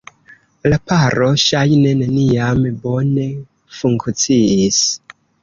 La 0.71 0.77
paro 0.91 1.27
ŝajne 1.43 1.91
neniam 1.99 2.65
bone 2.87 3.27
funkciis. 3.83 4.83